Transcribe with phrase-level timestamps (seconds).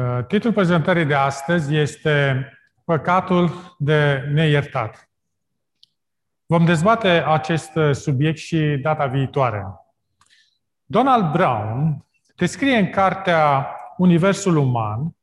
[0.00, 2.46] Uh, titlul prezentării de astăzi este
[2.84, 5.10] Păcatul de neiertat.
[6.46, 9.64] Vom dezbate acest subiect și data viitoare.
[10.84, 12.04] Donald Brown
[12.36, 15.16] descrie în cartea Universul Uman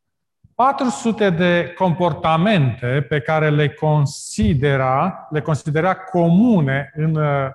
[0.55, 7.49] 400 de comportamente pe care le considera, le considera comune în uh,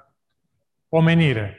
[0.89, 1.59] omenire.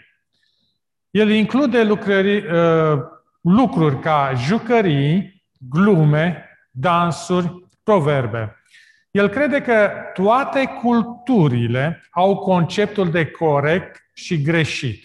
[1.09, 3.00] El include lucrări, uh,
[3.41, 5.33] lucruri ca jucării,
[5.70, 8.58] glume, dansuri, proverbe.
[9.12, 15.03] El crede că toate culturile au conceptul de corect și greșit.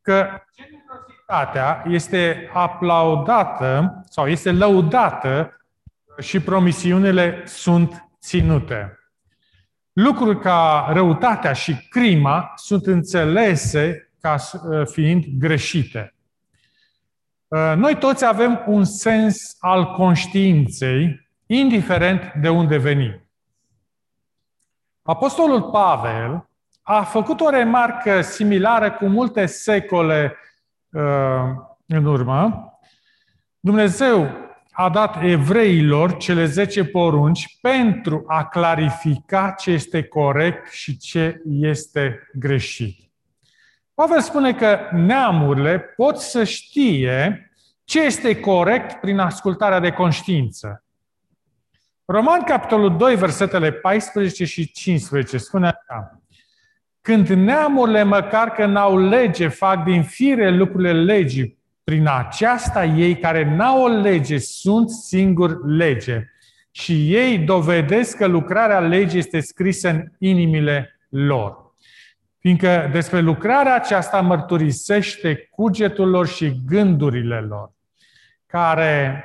[0.00, 5.60] Că generozitatea este aplaudată sau este lăudată
[6.20, 8.98] și promisiunile sunt ținute.
[9.92, 14.36] Lucruri ca răutatea și crima sunt înțelese ca
[14.84, 16.14] fiind greșite.
[17.54, 23.28] Uh, noi toți avem un sens al conștiinței, indiferent de unde venim.
[25.02, 26.48] Apostolul Pavel
[26.82, 30.36] a făcut o remarcă similară cu multe secole
[30.90, 31.02] uh,
[31.86, 32.72] în urmă.
[33.60, 34.30] Dumnezeu
[34.72, 42.28] a dat evreilor cele 10 porunci pentru a clarifica ce este corect și ce este
[42.32, 43.13] greșit.
[43.94, 47.50] Pavel spune că neamurile pot să știe
[47.84, 50.84] ce este corect prin ascultarea de conștiință.
[52.04, 56.22] Roman, capitolul 2, versetele 14 și 15, spune așa.
[57.00, 63.54] Când neamurile, măcar că n-au lege, fac din fire lucrurile legii, prin aceasta ei care
[63.54, 66.28] n-au o lege sunt singur lege.
[66.70, 71.63] Și ei dovedesc că lucrarea legii este scrisă în inimile lor.
[72.44, 77.72] Fiindcă despre lucrarea aceasta mărturisește cugetul lor și gândurile lor,
[78.46, 79.24] care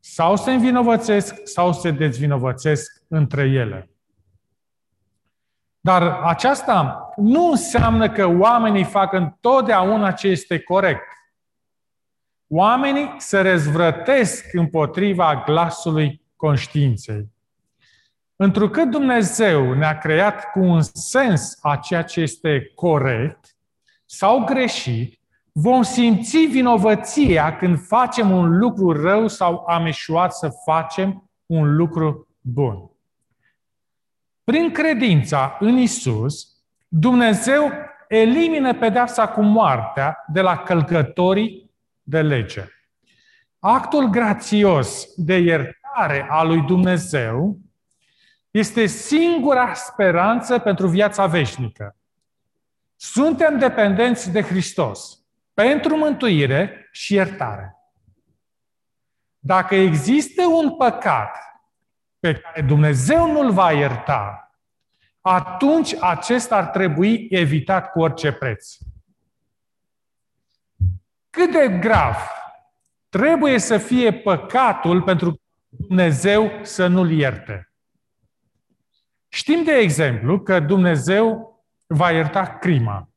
[0.00, 3.90] sau se învinovățesc sau se dezvinovățesc între ele.
[5.80, 11.08] Dar aceasta nu înseamnă că oamenii fac întotdeauna ce este corect.
[12.48, 17.28] Oamenii se răzvrătesc împotriva glasului conștiinței.
[18.42, 23.56] Întrucât Dumnezeu ne-a creat cu un sens a ceea ce este corect
[24.06, 25.20] sau greșit,
[25.52, 32.28] vom simți vinovăția când facem un lucru rău sau am eșuat să facem un lucru
[32.40, 32.90] bun.
[34.44, 36.46] Prin credința în Isus,
[36.88, 37.72] Dumnezeu
[38.08, 41.70] elimină pedeapsa cu moartea de la călcătorii
[42.02, 42.64] de lege.
[43.58, 47.58] Actul grațios de iertare a lui Dumnezeu
[48.50, 51.96] este singura speranță pentru viața veșnică.
[52.96, 55.18] Suntem dependenți de Hristos
[55.54, 57.74] pentru mântuire și iertare.
[59.38, 61.36] Dacă există un păcat
[62.18, 64.54] pe care Dumnezeu nu-l va ierta,
[65.20, 68.76] atunci acesta ar trebui evitat cu orice preț.
[71.30, 72.16] Cât de grav
[73.08, 77.69] trebuie să fie păcatul pentru Dumnezeu să nu-l ierte?
[79.32, 81.54] Știm, de exemplu, că Dumnezeu
[81.86, 83.08] va ierta crima.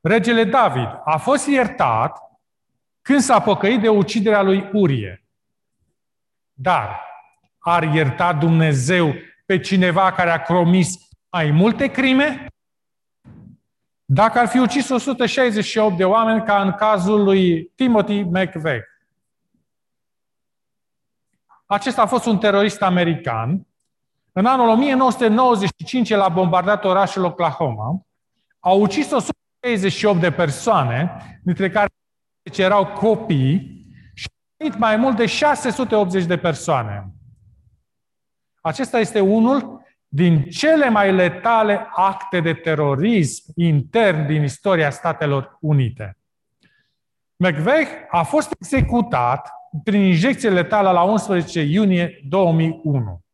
[0.00, 2.18] Regele David a fost iertat
[3.02, 5.24] când s-a păcăit de uciderea lui Urie.
[6.52, 7.00] Dar
[7.58, 9.14] ar ierta Dumnezeu
[9.46, 12.46] pe cineva care a comis mai multe crime?
[14.04, 18.84] Dacă ar fi ucis 168 de oameni, ca în cazul lui Timothy McVeigh.
[21.66, 23.66] Acesta a fost un terorist american
[24.38, 28.06] în anul 1995, el a bombardat orașul Oklahoma,
[28.58, 31.88] a ucis 138 de persoane, dintre care
[32.56, 34.28] erau copii, și
[34.72, 37.10] a mai mult de 680 de persoane.
[38.60, 46.18] Acesta este unul din cele mai letale acte de terorism intern din istoria Statelor Unite.
[47.36, 49.50] McVeigh a fost executat
[49.84, 53.24] prin injecție letală la 11 iunie 2001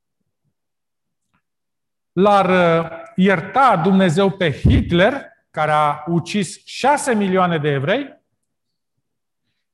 [2.12, 8.20] l-ar uh, ierta Dumnezeu pe Hitler, care a ucis 6 milioane de evrei?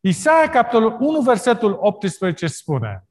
[0.01, 3.09] Isaia, capitolul 1, versetul 18 spune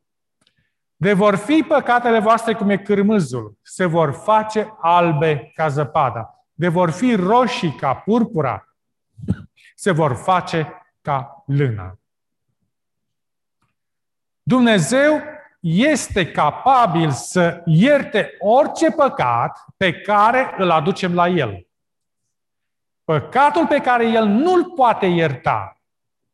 [0.95, 6.45] De vor fi păcatele voastre cum e cârmâzul, se vor face albe ca zăpada.
[6.53, 8.67] De vor fi roșii ca purpura,
[9.75, 11.99] se vor face ca lână.
[14.43, 15.21] Dumnezeu
[15.59, 21.67] este capabil să ierte orice păcat pe care îl aducem la El.
[23.03, 25.81] Păcatul pe care El nu-l poate ierta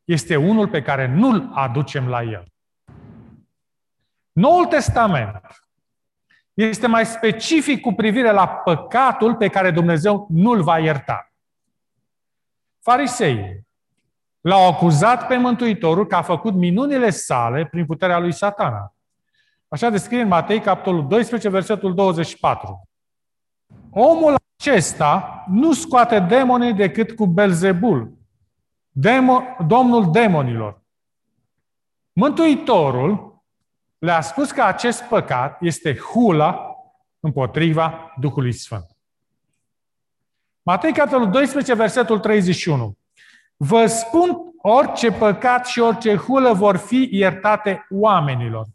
[0.04, 2.48] este unul pe care nu-l aducem la el.
[4.32, 5.42] Noul Testament
[6.54, 11.32] este mai specific cu privire la păcatul pe care Dumnezeu nu-l va ierta.
[12.80, 13.66] Farisei
[14.42, 18.93] l-au acuzat pe Mântuitorul că a făcut minunile sale prin puterea lui satana.
[19.74, 22.90] Așa descrie în Matei, capitolul 12, versetul 24.
[23.90, 28.18] Omul acesta nu scoate demonii decât cu Belzebul,
[28.90, 30.82] demo, domnul demonilor.
[32.12, 33.44] Mântuitorul
[33.98, 36.76] le-a spus că acest păcat este hula
[37.20, 38.98] împotriva Duhului Sfânt.
[40.62, 42.98] Matei, capitolul 12, versetul 31.
[43.58, 48.66] Vă spun orice păcat și orice hulă vor fi iertate oamenilor,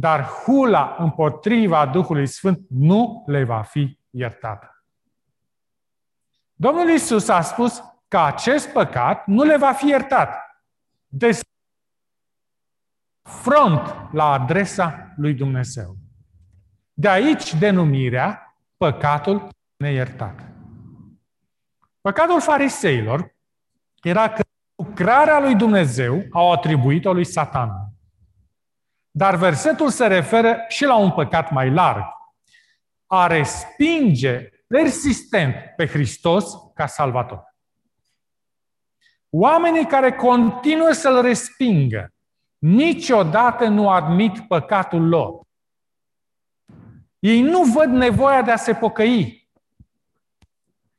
[0.00, 4.84] dar hula împotriva Duhului Sfânt nu le va fi iertată.
[6.54, 10.34] Domnul Isus a spus că acest păcat nu le va fi iertat.
[11.06, 11.40] Des
[13.22, 15.96] front la adresa lui Dumnezeu.
[16.92, 20.40] De aici denumirea păcatul neiertat.
[22.00, 23.34] Păcatul fariseilor
[24.02, 24.42] era că
[24.74, 27.87] lucrarea lui Dumnezeu au atribuit-o lui Satan.
[29.10, 32.04] Dar versetul se referă și la un păcat mai larg.
[33.06, 36.44] A respinge persistent pe Hristos
[36.74, 37.54] ca salvator.
[39.30, 42.12] Oamenii care continuă să-L respingă
[42.58, 45.40] niciodată nu admit păcatul lor.
[47.18, 49.48] Ei nu văd nevoia de a se pocăi.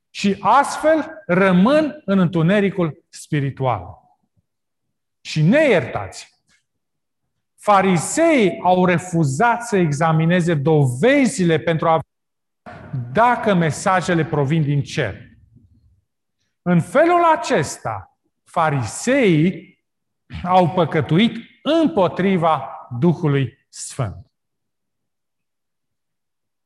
[0.10, 3.84] Și astfel rămân în întunericul spiritual.
[5.22, 6.39] Și neiertați.
[7.60, 12.00] Fariseii au refuzat să examineze dovezile pentru a
[13.14, 15.16] dacă mesajele provin din cer.
[16.62, 19.80] În felul acesta, fariseii
[20.44, 22.70] au păcătuit împotriva
[23.00, 24.32] Duhului Sfânt.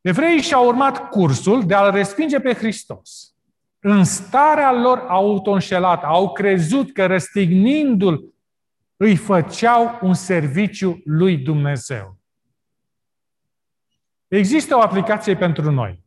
[0.01, 3.35] Evreii și-au urmat cursul de a-L respinge pe Hristos.
[3.79, 5.57] În starea lor auto
[6.01, 8.32] au crezut că răstignindu-L
[9.03, 12.17] îi făceau un serviciu lui Dumnezeu.
[14.27, 16.03] Există o aplicație pentru noi.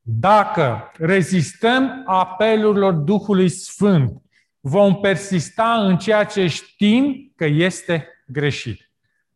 [0.00, 4.22] Dacă rezistăm apelurilor Duhului Sfânt,
[4.60, 8.90] vom persista în ceea ce știm că este greșit.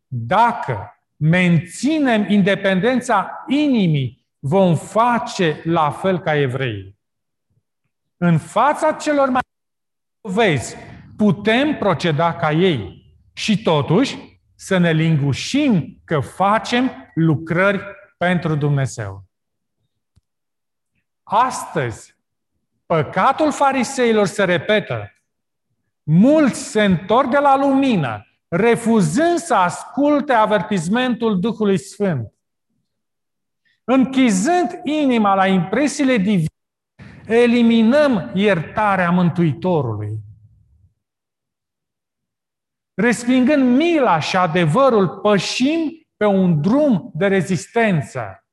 [0.07, 6.99] Dacă menținem independența inimii, vom face la fel ca evreii.
[8.17, 9.41] În fața celor mai
[10.21, 10.77] vezi,
[11.23, 17.83] putem proceda ca ei și totuși să ne lingușim că facem lucrări
[18.17, 19.25] pentru Dumnezeu.
[21.23, 22.17] Astăzi,
[22.87, 25.13] păcatul fariseilor se repetă.
[26.03, 32.33] Mulți se întorc de la lumină, refuzând să asculte avertismentul Duhului Sfânt.
[33.85, 36.47] Închizând inima la impresiile divine,
[37.27, 40.31] eliminăm iertarea Mântuitorului.
[42.95, 48.47] Respingând mila și adevărul, pășim pe un drum de rezistență.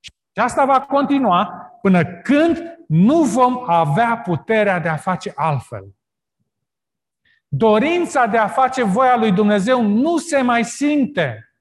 [0.00, 1.46] Și asta va continua
[1.82, 5.84] până când nu vom avea puterea de a face altfel.
[7.48, 11.52] Dorința de a face voia lui Dumnezeu nu se mai simte.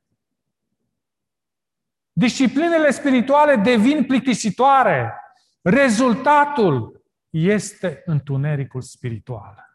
[2.11, 5.13] Disciplinele spirituale devin plictisitoare.
[5.61, 9.66] Rezultatul este întunericul spiritual.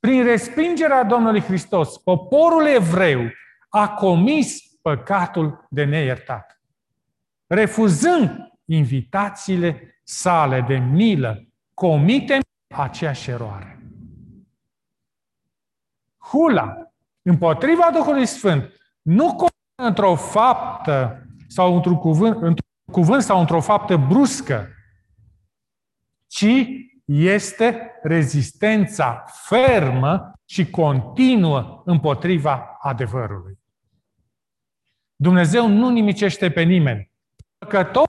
[0.00, 3.20] Prin respingerea Domnului Hristos, poporul evreu
[3.68, 6.60] a comis păcatul de neiertat.
[7.46, 8.30] Refuzând
[8.64, 12.40] invitațiile sale de milă, comitem
[12.76, 13.82] aceeași eroare.
[16.18, 16.92] Hula,
[17.22, 19.36] împotriva Duhului Sfânt, nu
[19.82, 24.68] într-o faptă sau într-un cuvânt, într cuvânt sau într-o faptă bruscă,
[26.26, 26.66] ci
[27.12, 33.58] este rezistența fermă și continuă împotriva adevărului.
[35.16, 37.10] Dumnezeu nu nimicește pe nimeni.
[37.68, 38.08] Că tot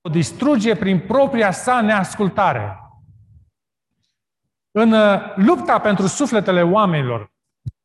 [0.00, 2.78] o distruge prin propria sa neascultare.
[4.70, 7.32] În uh, lupta pentru sufletele oamenilor,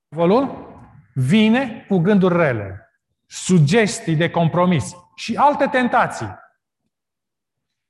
[0.07, 0.73] diavolul
[1.13, 2.89] vine cu gânduri rele,
[3.25, 6.35] sugestii de compromis și alte tentații.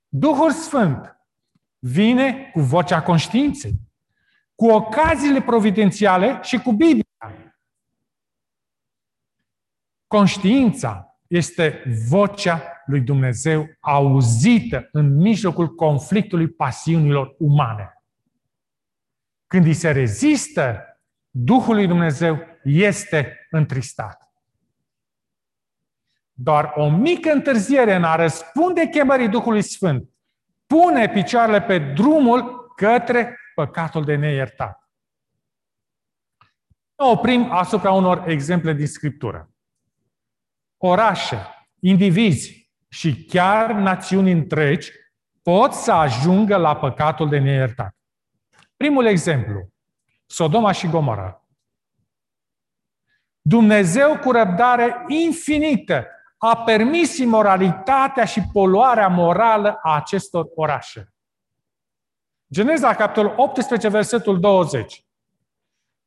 [0.08, 1.15] Duhul Sfânt
[1.88, 3.74] vine cu vocea conștiinței,
[4.56, 7.04] cu ocaziile providențiale și cu Biblia.
[10.08, 17.90] Conștiința este vocea lui Dumnezeu auzită în mijlocul conflictului pasiunilor umane.
[19.48, 20.84] când îi se rezistă,
[21.30, 24.34] Duhul lui Dumnezeu este întristat.
[26.32, 30.15] Doar o mică întârziere în a răspunde chemării Duhului Sfânt
[30.66, 34.90] pune picioarele pe drumul către păcatul de neiertat.
[36.96, 39.50] Ne oprim asupra unor exemple din Scriptură.
[40.78, 41.38] Orașe,
[41.80, 44.92] indivizi și chiar națiuni întregi
[45.42, 47.96] pot să ajungă la păcatul de neiertat.
[48.78, 49.70] Primul exemplu,
[50.26, 51.46] Sodoma și Gomora.
[53.42, 56.08] Dumnezeu cu răbdare infinită
[56.46, 61.14] a permis imoralitatea și poluarea morală a acestor orașe.
[62.54, 65.06] Geneza, capitolul 18, versetul 20.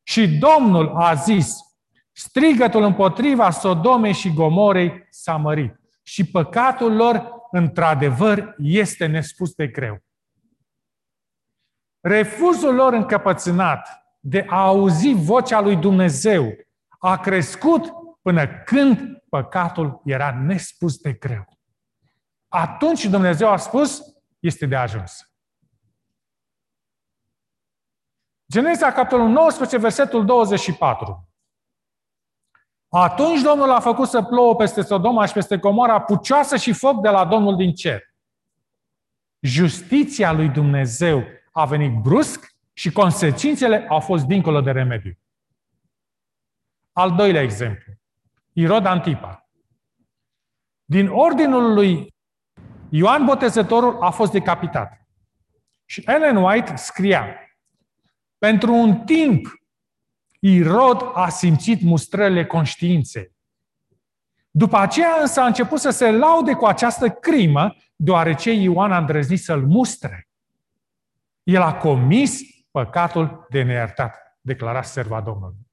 [0.03, 1.57] Și Domnul a zis,
[2.13, 10.03] strigătul împotriva Sodomei și Gomorei s-a mărit și păcatul lor, într-adevăr, este nespus de greu.
[12.01, 13.89] Refuzul lor încăpățânat
[14.21, 16.55] de a auzi vocea lui Dumnezeu
[16.99, 17.98] a crescut
[18.29, 21.59] până când păcatul era nespus de greu.
[22.49, 24.03] Atunci Dumnezeu a spus,
[24.39, 25.33] este de ajuns.
[28.53, 31.29] Geneza, capitolul 19, versetul 24.
[32.89, 37.09] Atunci Domnul a făcut să plouă peste Sodoma și peste Comora pucioasă și foc de
[37.09, 38.03] la Domnul din cer.
[39.41, 45.19] Justiția lui Dumnezeu a venit brusc și consecințele au fost dincolo de remediu.
[46.93, 47.98] Al doilea exemplu.
[48.59, 49.49] Irod Antipa.
[50.85, 52.15] Din ordinul lui
[52.89, 55.07] Ioan Botezătorul a fost decapitat.
[55.85, 57.27] Și Ellen White scria,
[58.39, 59.47] pentru un timp
[60.41, 63.33] Irod a simțit mustrările conștiinței.
[64.51, 69.41] După aceea însă a început să se laude cu această crimă, deoarece Ioan a îndrăznit
[69.41, 70.29] să-l mustre.
[71.43, 75.68] El a comis păcatul de neiertat, declara serva Domnului.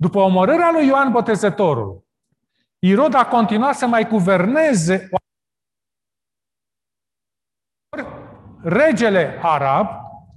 [0.00, 2.06] După omorârea lui Ioan Botezătorul,
[2.78, 5.08] Irod a continuat să mai guverneze
[8.62, 9.86] regele arab,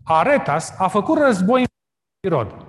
[0.03, 1.67] Aretas, a făcut război în
[2.27, 2.65] Irod.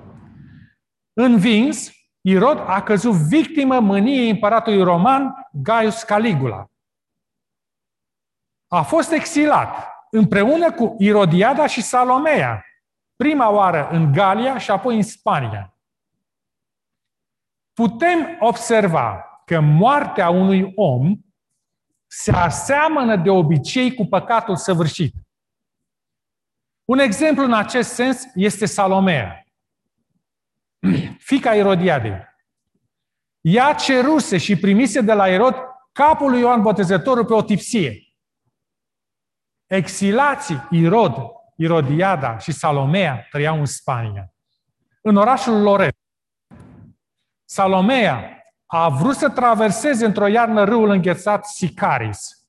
[1.13, 6.71] Învins, Irod a căzut victimă mâniei împăratului roman Gaius Caligula.
[8.69, 12.65] A fost exilat împreună cu Irodiada și Salomea,
[13.17, 15.72] prima oară în Galia și apoi în Spania.
[17.83, 21.17] Putem observa că moartea unui om
[22.07, 25.15] se aseamănă de obicei cu păcatul săvârșit.
[26.85, 29.45] Un exemplu în acest sens este Salomea,
[31.19, 32.25] fica Irodiadei.
[33.41, 35.55] Ea ceruse și primise de la Irod
[35.93, 37.99] capul lui Ioan Botezătorul pe o tipsie.
[39.67, 41.15] Exilații Irod,
[41.57, 44.35] Irodiada și Salomea trăiau în Spania.
[45.01, 46.01] În orașul Loret.
[47.53, 52.47] Salomea a vrut să traverseze într-o iarnă râul înghețat Sicaris.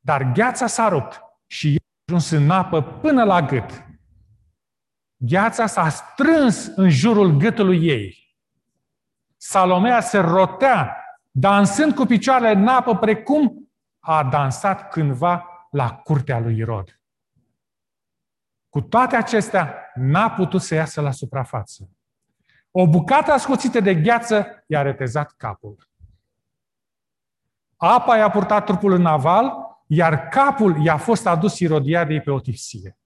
[0.00, 3.86] Dar gheața s-a rupt și a ajuns în apă până la gât.
[5.16, 8.36] Gheața s-a strâns în jurul gâtului ei.
[9.36, 10.96] Salomea se rotea,
[11.30, 17.00] dansând cu picioarele în apă, precum a dansat cândva la curtea lui Irod.
[18.68, 21.91] Cu toate acestea, n-a putut să iasă la suprafață.
[22.74, 25.88] O bucată ascuțită de gheață i-a retezat capul.
[27.76, 29.52] Apa i-a purtat trupul în naval,
[29.86, 32.96] iar capul i-a fost adus Irodiadei pe o tipsie.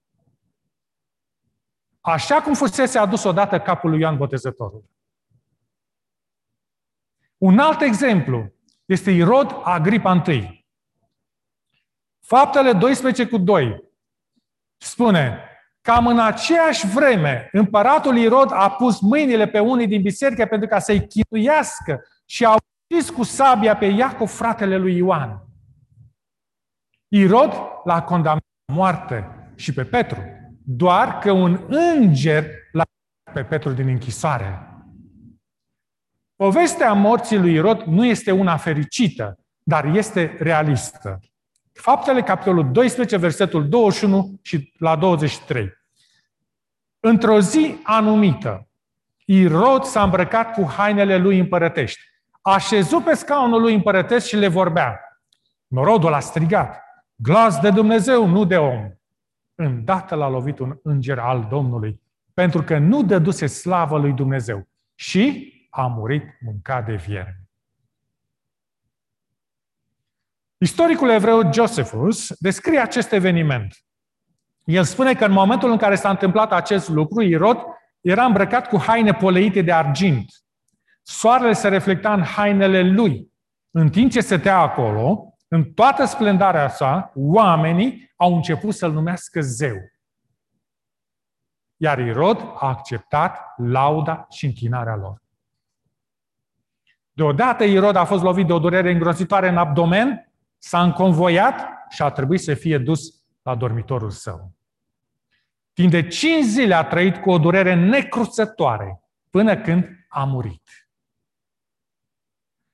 [2.01, 4.83] Așa cum fusese adus odată capul lui Ioan Botezătorul.
[7.37, 8.51] Un alt exemplu
[8.85, 10.65] este Irod Agripa I.
[12.19, 13.83] Faptele 12 cu 2
[14.77, 15.46] spune,
[15.87, 20.79] cam în aceeași vreme, împăratul Irod a pus mâinile pe unii din biserică pentru ca
[20.79, 22.55] să-i chinuiască și a
[22.91, 25.43] ucis cu sabia pe Iacov, fratele lui Ioan.
[27.07, 27.53] Irod
[27.83, 30.17] l-a condamnat moarte și pe Petru,
[30.63, 32.83] doar că un înger l-a
[33.33, 34.67] pe Petru din închisoare.
[36.35, 41.19] Povestea morții lui Irod nu este una fericită, dar este realistă.
[41.73, 45.76] Faptele, capitolul 12, versetul 21 și la 23.
[47.07, 48.67] Într-o zi anumită,
[49.25, 51.99] Irod s-a îmbrăcat cu hainele lui împărătești.
[52.41, 54.99] A șezut pe scaunul lui împărătesc și le vorbea.
[55.67, 56.83] Norodul a strigat.
[57.15, 58.91] Glas de Dumnezeu, nu de om.
[59.55, 62.01] Îndată l-a lovit un înger al Domnului,
[62.33, 67.49] pentru că nu dăduse slavă lui Dumnezeu și a murit mâncat de viermi.
[70.57, 73.86] Istoricul evreu Josephus descrie acest eveniment.
[74.67, 77.57] El spune că în momentul în care s-a întâmplat acest lucru, Irod
[78.01, 80.25] era îmbrăcat cu haine poleite de argint.
[81.01, 83.31] Soarele se reflecta în hainele lui.
[83.71, 89.75] În timp ce stătea acolo, în toată splendarea sa, oamenii au început să-l numească zeu.
[91.77, 95.21] Iar Irod a acceptat lauda și închinarea lor.
[97.11, 102.09] Deodată Irod a fost lovit de o durere îngrozitoare în abdomen, s-a înconvoiat și a
[102.09, 104.56] trebuit să fie dus la dormitorul său.
[105.77, 110.89] Timp de cinci zile a trăit cu o durere necruțătoare până când a murit.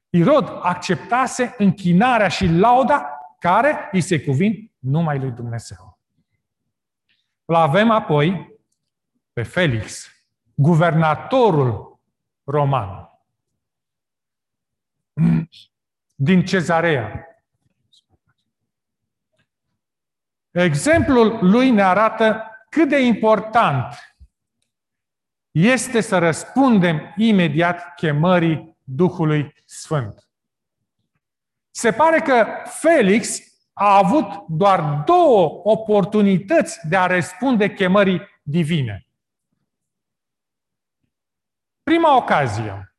[0.10, 6.00] Irod acceptase închinarea și lauda care îi se cuvin numai lui Dumnezeu.
[7.45, 8.60] Îl avem apoi
[9.33, 10.07] pe Felix,
[10.53, 12.00] guvernatorul
[12.43, 13.10] roman
[16.15, 17.27] din Cezarea.
[20.51, 23.96] Exemplul lui ne arată cât de important
[25.51, 30.27] este să răspundem imediat chemării Duhului Sfânt.
[31.72, 33.39] Se pare că Felix
[33.74, 39.08] a avut doar două oportunități de a răspunde chemării divine.
[41.84, 42.96] Prima ocazie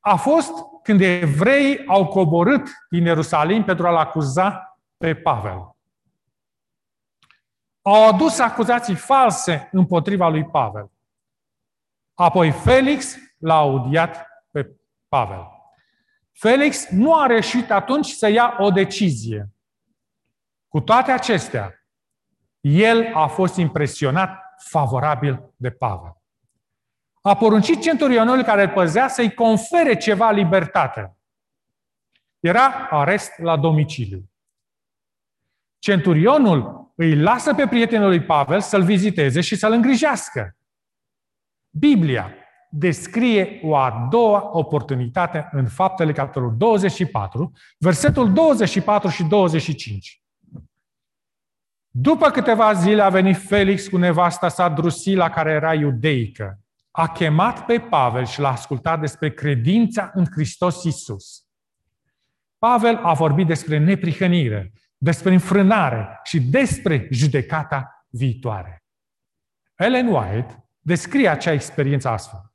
[0.00, 0.52] a fost
[0.82, 5.73] când evreii au coborât din Ierusalim pentru a-l acuza pe Pavel
[7.86, 10.90] au adus acuzații false împotriva lui Pavel.
[12.14, 14.76] Apoi Felix l-a audiat pe
[15.08, 15.46] Pavel.
[16.32, 19.48] Felix nu a reușit atunci să ia o decizie.
[20.68, 21.86] Cu toate acestea,
[22.60, 26.16] el a fost impresionat favorabil de Pavel.
[27.20, 31.16] A poruncit centurionul care îl păzea să-i confere ceva libertate.
[32.40, 34.30] Era arest la domiciliu.
[35.78, 40.56] Centurionul îi lasă pe prietenul lui Pavel să-l viziteze și să-l îngrijească.
[41.70, 42.34] Biblia
[42.70, 50.22] descrie o a doua oportunitate în faptele capitolul 24, versetul 24 și 25.
[51.96, 56.58] După câteva zile a venit Felix cu nevasta sa Drusila, care era iudeică.
[56.90, 61.44] A chemat pe Pavel și l-a ascultat despre credința în Hristos Isus.
[62.58, 64.72] Pavel a vorbit despre neprihănire,
[65.04, 68.84] despre înfrânare și despre judecata viitoare.
[69.74, 72.52] Ellen White descrie acea experiență astfel.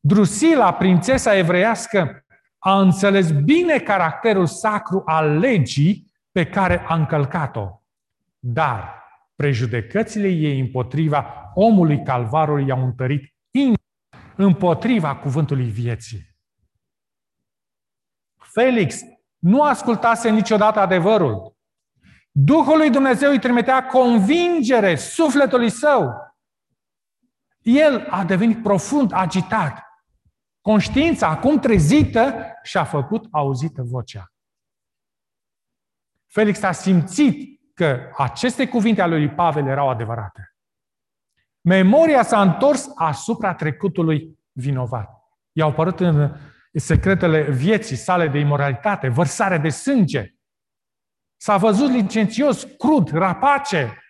[0.00, 2.24] Drusila, prințesa evreiască,
[2.58, 7.82] a înțeles bine caracterul sacru al legii pe care a încălcat-o.
[8.38, 9.02] Dar
[9.34, 13.34] prejudecățile ei împotriva omului calvarului i-au întărit
[14.36, 16.36] împotriva cuvântului vieții.
[18.36, 19.00] Felix
[19.38, 21.56] nu ascultase niciodată adevărul.
[22.30, 26.14] Duhul lui Dumnezeu îi trimitea convingere sufletului său.
[27.60, 29.82] El a devenit profund agitat.
[30.60, 34.32] Conștiința, acum trezită, și-a făcut auzită vocea.
[36.26, 40.56] Felix a simțit că aceste cuvinte ale lui Pavel erau adevărate.
[41.60, 45.10] Memoria s-a întors asupra trecutului vinovat.
[45.52, 46.36] I-au părut în
[46.78, 50.34] secretele vieții sale de imoralitate, vărsare de sânge.
[51.36, 54.00] S-a văzut licențios, crud, rapace.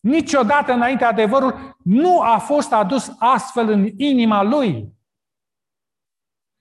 [0.00, 4.96] Niciodată înainte adevărul nu a fost adus astfel în inima lui.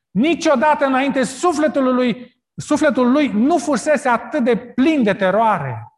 [0.10, 5.92] Niciodată înainte sufletul lui, sufletul lui nu fusese atât de plin de teroare.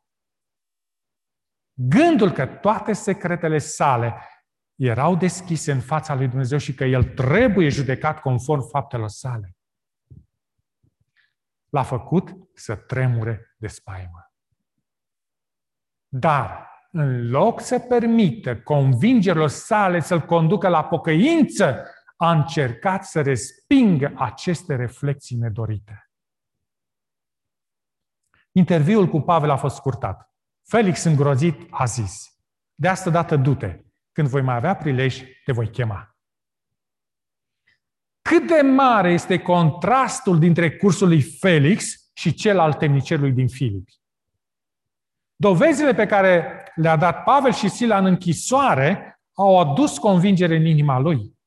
[1.74, 4.29] Gândul că toate secretele sale
[4.80, 9.56] erau deschise în fața lui Dumnezeu și că el trebuie judecat conform faptelor sale.
[11.70, 14.34] L-a făcut să tremure de spaimă.
[16.08, 21.86] Dar, în loc să permită convingerilor sale să-l conducă la pocăință,
[22.18, 26.10] a încercat să respingă aceste reflexii nedorite.
[28.52, 30.34] Interviul cu Pavel a fost scurtat.
[30.63, 32.39] Felix îngrozit a zis,
[32.76, 33.84] de asta dată du-te,
[34.20, 36.18] când voi mai avea prilej, te voi chema.
[38.22, 44.02] Cât de mare este contrastul dintre cursul lui Felix și cel al temnicerului din Filipi.
[45.36, 51.00] Dovezile pe care le-a dat Pavel și Sila în închisoare au adus convingere în inima
[51.00, 51.38] lui.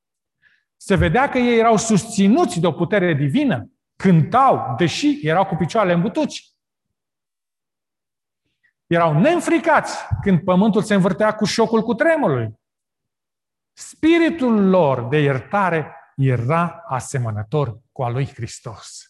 [0.77, 5.95] Se vedea că ei erau susținuți de o putere divină, cântau, deși erau cu picioarele
[5.95, 6.51] în butuci.
[8.87, 12.61] Erau neînfricați când pământul se învârtea cu șocul cu tremurului.
[13.73, 19.07] Spiritul lor de iertare era asemănător cu al lui Hristos.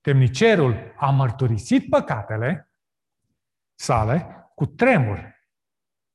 [0.00, 2.72] Temnicerul a mărturisit păcatele
[3.74, 5.38] sale, cu tremur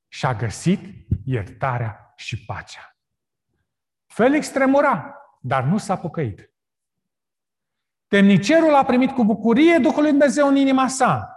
[0.07, 2.97] și a găsit iertarea și pacea.
[4.05, 6.53] Felix tremura, dar nu s-a pocăit.
[8.07, 11.29] Temnicerul a primit cu bucurie Duhul lui Dumnezeu în inima sa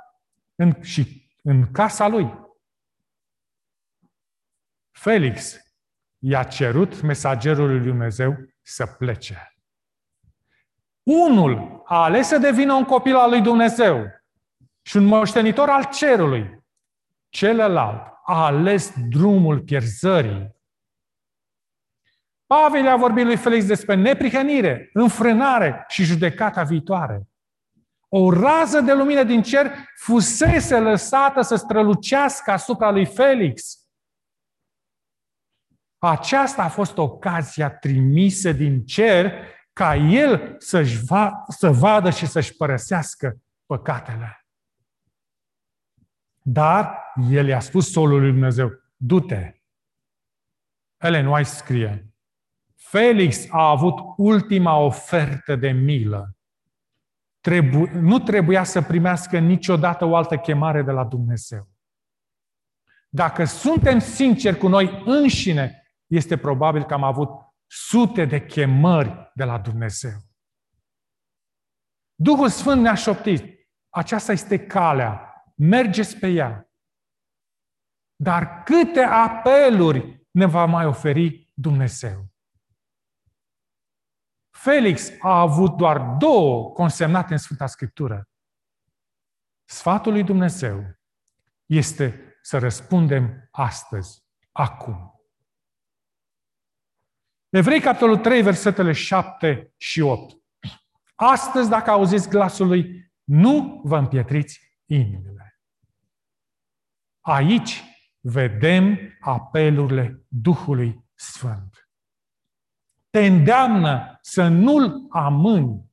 [0.54, 2.47] în, și în casa lui.
[4.98, 5.60] Felix
[6.18, 9.52] i-a cerut mesagerul lui Dumnezeu să plece.
[11.02, 14.06] Unul a ales să devină un copil al lui Dumnezeu
[14.82, 16.64] și un moștenitor al cerului.
[17.28, 20.56] Celălalt a ales drumul pierzării.
[22.46, 27.28] Pavel a vorbit lui Felix despre neprihănire, înfrânare și judecata viitoare.
[28.08, 33.82] O rază de lumină din cer fusese lăsată să strălucească asupra lui Felix.
[35.98, 39.32] Aceasta a fost ocazia trimisă din cer
[39.72, 44.46] ca el să-și va, să vadă și să-și părăsească păcatele.
[46.42, 46.98] Dar
[47.30, 49.52] el i-a spus solului lui Dumnezeu, du-te.
[50.96, 52.12] Ellen White scrie,
[52.74, 56.36] Felix a avut ultima ofertă de milă.
[57.40, 61.68] Trebu- nu trebuia să primească niciodată o altă chemare de la Dumnezeu.
[63.08, 65.77] Dacă suntem sinceri cu noi înșine,
[66.08, 67.28] este probabil că am avut
[67.66, 70.18] sute de chemări de la Dumnezeu.
[72.14, 73.68] Duhul Sfânt ne-a șoptit.
[73.88, 75.42] Aceasta este calea.
[75.56, 76.70] Mergeți pe ea.
[78.16, 82.26] Dar câte apeluri ne va mai oferi Dumnezeu?
[84.50, 88.28] Felix a avut doar două consemnate în Sfânta Scriptură.
[89.64, 90.84] Sfatul lui Dumnezeu
[91.66, 95.17] este să răspundem astăzi, acum.
[97.50, 100.36] Evrei, capitolul 3, versetele 7 și 8.
[101.14, 105.60] Astăzi, dacă auziți glasul lui, nu vă împietriți inimile.
[107.20, 107.84] Aici
[108.20, 111.90] vedem apelurile Duhului Sfânt.
[113.10, 115.92] Te îndeamnă să nu-l amâni.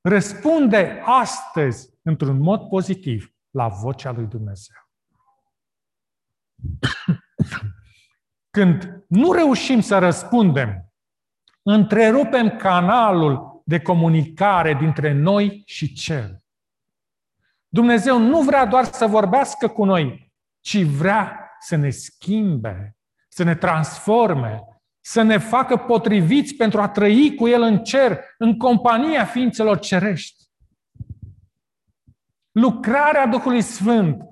[0.00, 4.76] Răspunde astăzi, într-un mod pozitiv, la vocea lui Dumnezeu.
[8.54, 10.92] Când nu reușim să răspundem,
[11.62, 16.44] întrerupem canalul de comunicare dintre noi și Cel.
[17.68, 22.96] Dumnezeu nu vrea doar să vorbească cu noi, ci vrea să ne schimbe,
[23.28, 24.62] să ne transforme,
[25.00, 30.44] să ne facă potriviți pentru a trăi cu El în cer, în compania ființelor cerești.
[32.50, 34.22] Lucrarea Duhului Sfânt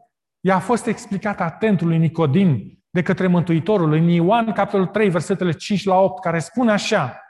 [0.40, 5.98] i-a fost explicată atentului Nicodim de către Mântuitorul în Ioan, capitolul 3, versetele 5 la
[5.98, 7.22] 8, care spune așa,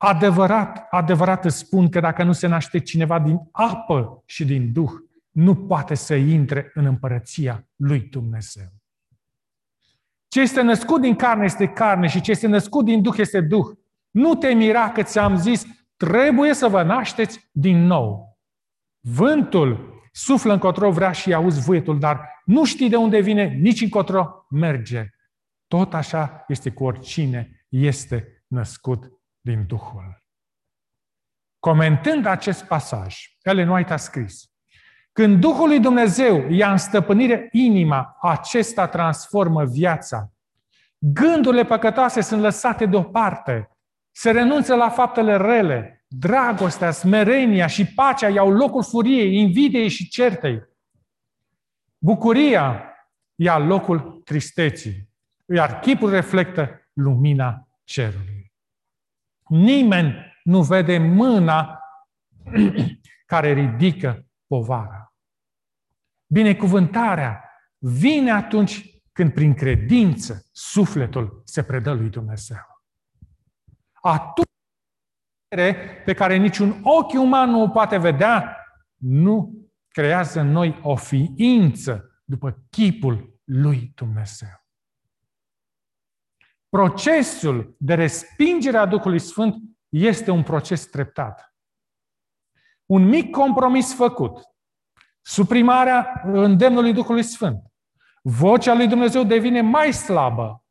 [0.00, 4.90] Adevărat, adevărat îți spun că dacă nu se naște cineva din apă și din Duh,
[5.30, 8.66] nu poate să intre în împărăția lui Dumnezeu.
[10.28, 13.66] Ce este născut din carne este carne și ce este născut din Duh este Duh.
[14.10, 18.38] Nu te mira că ți-am zis, trebuie să vă nașteți din nou.
[19.00, 24.46] Vântul suflă încotro vrea și auzi vuietul, dar nu știi de unde vine, nici încotro
[24.50, 25.06] merge.
[25.66, 30.24] Tot așa este cu oricine este născut din Duhul.
[31.58, 34.50] Comentând acest pasaj, Ellen White a scris,
[35.12, 40.32] când Duhul lui Dumnezeu ia în stăpânire inima, acesta transformă viața.
[40.98, 43.70] Gândurile păcătoase sunt lăsate deoparte.
[44.10, 45.97] Se renunță la faptele rele.
[46.10, 50.62] Dragostea, smerenia și pacea iau locul furiei, invidiei și certei.
[51.98, 52.82] Bucuria
[53.34, 55.08] ia locul tristeții,
[55.46, 58.52] iar chipul reflectă lumina cerului.
[59.48, 61.80] Nimeni nu vede mâna
[63.26, 65.12] care ridică povara.
[66.26, 67.44] Binecuvântarea
[67.78, 72.82] vine atunci când prin credință sufletul se predă lui Dumnezeu.
[73.92, 74.47] Atunci
[76.04, 78.56] pe care niciun ochi uman nu o poate vedea,
[78.96, 79.52] nu
[79.88, 84.66] creează în noi o ființă după chipul lui Dumnezeu.
[86.68, 89.54] Procesul de respingere a Duhului Sfânt
[89.88, 91.54] este un proces treptat.
[92.86, 94.40] Un mic compromis făcut,
[95.20, 97.62] suprimarea îndemnului Duhului Sfânt,
[98.22, 100.64] vocea lui Dumnezeu devine mai slabă.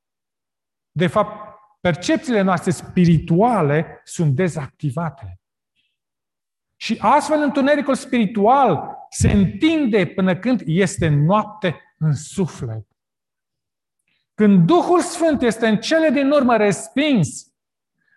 [0.92, 1.47] De fapt,
[1.88, 5.40] percepțiile noastre spirituale sunt dezactivate.
[6.76, 12.88] Și astfel întunericul spiritual se întinde până când este noapte în suflet.
[14.34, 17.54] Când Duhul Sfânt este în cele din urmă respins,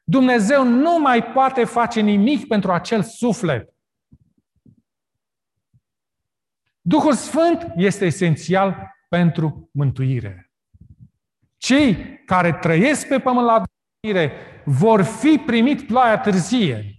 [0.04, 3.74] Dumnezeu nu mai poate face nimic pentru acel suflet.
[6.80, 10.49] Duhul Sfânt este esențial pentru mântuire.
[11.70, 14.33] Cei care trăiesc pe pământ la mântuire
[14.64, 16.94] vor fi primit ploaia târzie.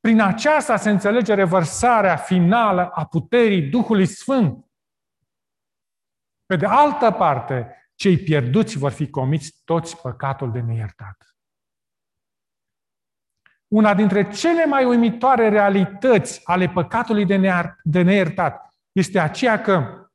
[0.00, 4.66] Prin aceasta se înțelege revărsarea finală a puterii Duhului Sfânt.
[6.46, 11.36] Pe de altă parte, cei pierduți vor fi comiți toți păcatul de neiertat.
[13.68, 17.26] Una dintre cele mai uimitoare realități ale păcatului
[17.82, 20.06] de neiertat este aceea că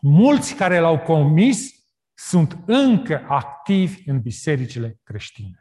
[0.00, 1.80] mulți care l-au comis
[2.14, 5.56] sunt încă activi în bisericile creștine.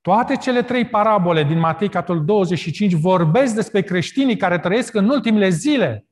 [0.00, 5.48] Toate cele trei parabole din Matei, capitolul 25, vorbesc despre creștinii care trăiesc în ultimele
[5.48, 6.06] zile.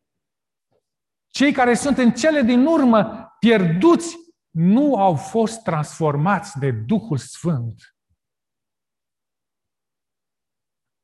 [1.27, 4.17] Cei care sunt în cele din urmă pierduți
[4.51, 7.97] nu au fost transformați de Duhul Sfânt.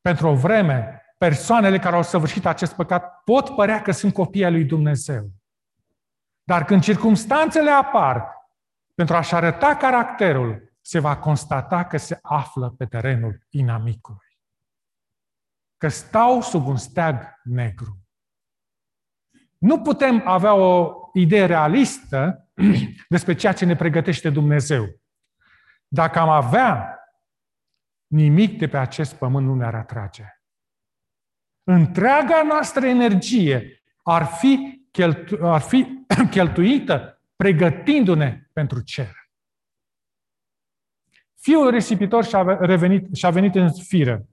[0.00, 4.50] Pentru o vreme, persoanele care au săvârșit acest păcat pot părea că sunt copii ai
[4.50, 5.30] lui Dumnezeu.
[6.44, 8.32] Dar când circumstanțele apar
[8.94, 14.38] pentru a-și arăta caracterul, se va constata că se află pe terenul inamicului.
[15.76, 17.98] Că stau sub un steag negru.
[19.58, 22.48] Nu putem avea o idee realistă
[23.08, 25.00] despre ceea ce ne pregătește Dumnezeu.
[25.88, 26.98] Dacă am avea,
[28.06, 30.24] nimic de pe acest pământ nu ne-ar atrage.
[31.62, 35.86] Întreaga noastră energie ar fi, cheltu- ar fi
[36.30, 39.12] cheltuită pregătindu-ne pentru cer.
[41.40, 44.28] Fiul risipitor și-a, revenit, și-a venit în fire.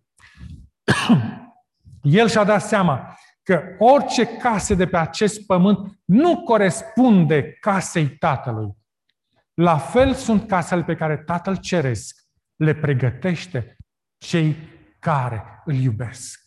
[2.02, 8.78] El și-a dat seama că orice case de pe acest pământ nu corespunde casei Tatălui.
[9.54, 12.22] La fel sunt casele pe care Tatăl Ceresc
[12.56, 13.78] le pregătește
[14.18, 14.56] cei
[15.00, 16.40] care îl iubesc.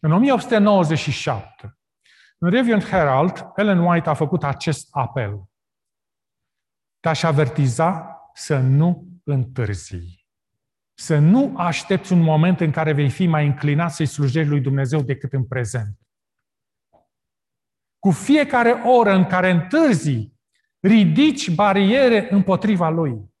[0.00, 1.75] În 1897,
[2.38, 5.48] în Review Herald, Ellen White a făcut acest apel.
[7.00, 10.26] Te-aș avertiza să nu întârzii.
[10.94, 15.02] Să nu aștepți un moment în care vei fi mai înclinat să-i slujești lui Dumnezeu
[15.02, 15.98] decât în prezent.
[17.98, 20.32] Cu fiecare oră în care întârzi,
[20.80, 23.34] ridici bariere împotriva lui.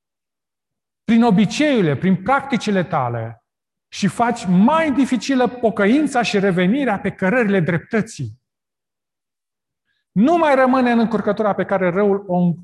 [1.04, 3.44] Prin obiceiurile, prin practicile tale
[3.88, 8.40] și faci mai dificilă pocăința și revenirea pe cărările dreptății.
[10.16, 12.54] Nu mai rămâne în încurcătura pe care răul o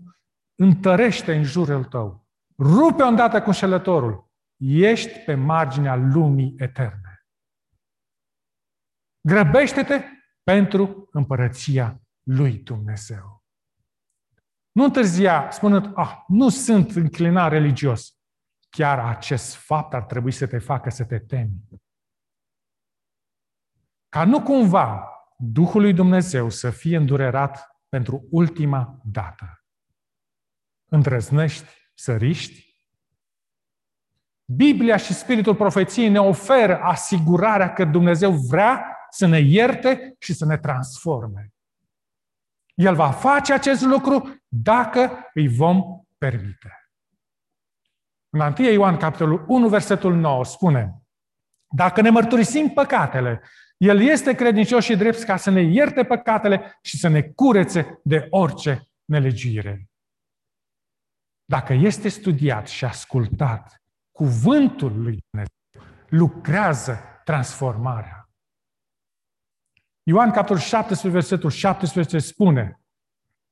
[0.55, 2.27] întărește în jurul tău.
[2.59, 4.31] Rupe îndată cu înșelătorul.
[4.57, 7.27] Ești pe marginea lumii eterne.
[9.29, 10.05] Grăbește-te
[10.43, 13.45] pentru împărăția lui Dumnezeu.
[14.71, 18.17] Nu întârzia spunând, ah, nu sunt înclinat religios.
[18.71, 21.69] Chiar acest fapt ar trebui să te facă să te temi.
[24.09, 25.12] Ca nu cumva
[25.45, 29.65] Duhul lui Dumnezeu să fie îndurerat pentru ultima dată.
[30.85, 32.77] Îndrăznești săriști?
[34.45, 40.45] Biblia și Spiritul Profeției ne oferă asigurarea că Dumnezeu vrea să ne ierte și să
[40.45, 41.53] ne transforme.
[42.75, 45.83] El va face acest lucru dacă îi vom
[46.19, 46.91] permite.
[48.29, 51.03] În 1 Ioan, capitolul 1, versetul 9, spune
[51.69, 53.43] Dacă ne mărturisim păcatele,
[53.83, 58.27] El este credincios și drept ca să ne ierte păcatele și să ne curețe de
[58.31, 59.91] orice nelegiuire.
[61.45, 65.57] Dacă este studiat și ascultat, cuvântul lui Dumnezeu
[66.09, 68.31] lucrează transformarea.
[70.03, 72.81] Ioan capitolul 17, versetul 17 spune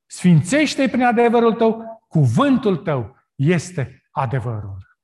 [0.05, 4.97] Sfințește-i prin adevărul tău, cuvântul tău este adevărul.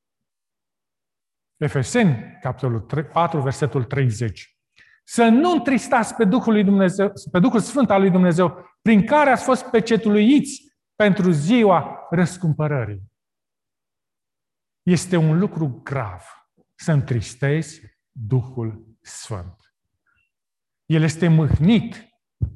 [1.58, 2.82] Efeseni, capitolul
[3.14, 4.57] 4, versetul 30.
[5.10, 9.30] Să nu întristați pe Duhul, lui Dumnezeu, pe Duhul Sfânt al lui Dumnezeu, prin care
[9.30, 13.12] ați fost pecetuluiți pentru ziua răscumpărării.
[14.84, 16.24] Este un lucru grav
[16.76, 19.74] să întristezi Duhul Sfânt.
[20.86, 22.08] El este mâhnit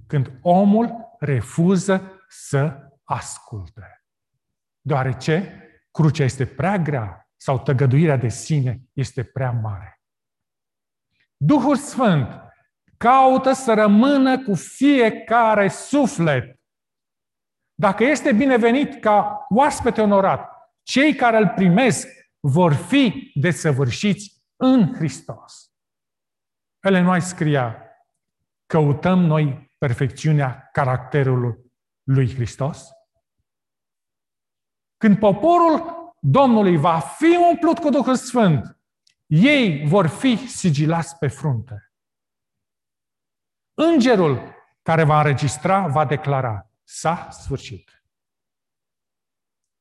[0.07, 4.03] când omul refuză să asculte.
[4.81, 10.00] Deoarece crucea este prea grea sau tăgăduirea de sine este prea mare.
[11.43, 12.41] Duhul Sfânt
[12.97, 16.59] caută să rămână cu fiecare suflet
[17.81, 20.51] dacă este binevenit ca oaspete onorat,
[20.83, 22.07] cei care îl primesc
[22.39, 25.71] vor fi desăvârșiți în Hristos.
[26.79, 27.83] Ele nu scria,
[28.65, 31.71] căutăm noi perfecțiunea caracterului
[32.03, 32.89] lui Hristos?
[34.97, 38.80] Când poporul Domnului va fi umplut cu Duhul Sfânt,
[39.33, 41.93] ei vor fi sigilați pe frunte.
[43.73, 48.05] Îngerul care va înregistra va declara, s-a sfârșit.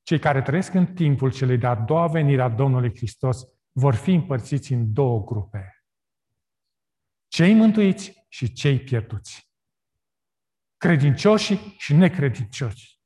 [0.02, 4.72] Cei care trăiesc în timpul celei de-a doua venire a Domnului Hristos vor fi împărțiți
[4.72, 5.84] în două grupe.
[7.28, 9.50] Cei mântuiți și cei pierduți.
[10.76, 13.00] Credincioși și necredincioși.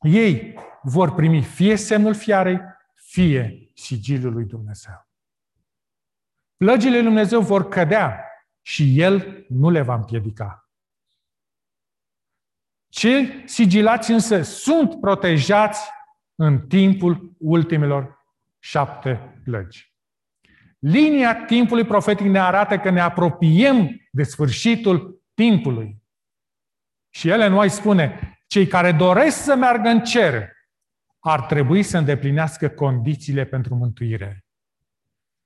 [0.00, 2.60] Ei vor primi fie semnul fiarei,
[3.10, 5.08] fie sigiliul lui Dumnezeu.
[6.56, 8.24] Plăgile lui Dumnezeu vor cădea
[8.62, 10.68] și El nu le va împiedica.
[12.88, 15.90] Cei sigilați însă sunt protejați
[16.34, 18.26] în timpul ultimelor
[18.58, 19.92] șapte plăgi.
[20.78, 26.02] Linia timpului profetic ne arată că ne apropiem de sfârșitul timpului.
[27.10, 30.56] Și ele nu mai spune, cei care doresc să meargă în cer
[31.28, 34.44] ar trebui să îndeplinească condițiile pentru mântuire.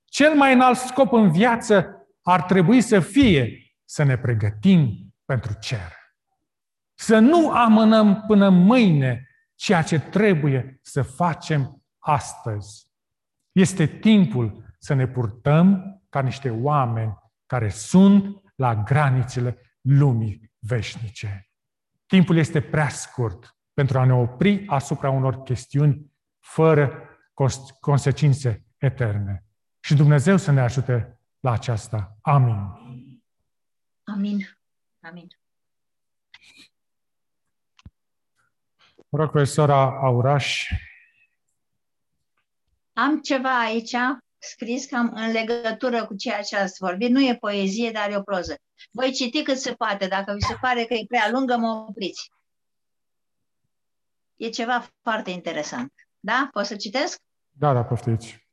[0.05, 5.93] Cel mai înalt scop în viață ar trebui să fie să ne pregătim pentru cer.
[6.95, 12.91] Să nu amânăm până mâine ceea ce trebuie să facem astăzi.
[13.53, 21.51] Este timpul să ne purtăm ca niște oameni care sunt la granițele lumii veșnice.
[22.07, 27.09] Timpul este prea scurt pentru a ne opri asupra unor chestiuni fără
[27.81, 29.45] consecințe eterne.
[29.81, 32.17] Și Dumnezeu să ne ajute la aceasta.
[32.21, 32.57] Amin.
[34.05, 34.59] Amin.
[35.01, 35.27] Amin.
[39.09, 40.71] Mă rog pe sora Auraș.
[42.93, 43.97] Am ceva aici
[44.39, 47.11] scris cam în legătură cu ceea ce ați vorbit.
[47.11, 48.57] Nu e poezie, dar e o proză.
[48.91, 50.07] Voi citi cât se poate.
[50.07, 52.31] Dacă vi se pare că e prea lungă, mă opriți.
[54.43, 55.93] E ceva foarte interesant.
[56.21, 56.49] Da?
[56.53, 57.21] Pot să citesc?
[57.51, 58.49] Da, da, poftiți.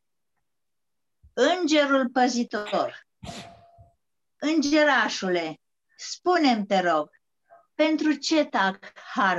[1.33, 3.07] Îngerul păzitor.
[4.37, 5.59] Îngerașule,
[5.95, 7.09] spune-mi, te rog,
[7.73, 9.27] pentru ce tac har